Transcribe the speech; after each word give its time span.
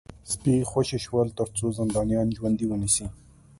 سپي 0.31 0.55
خوشي 0.69 0.97
شول 1.05 1.27
ترڅو 1.37 1.65
زندانیان 1.79 2.27
ژوندي 2.37 2.65
ونیسي 2.67 3.05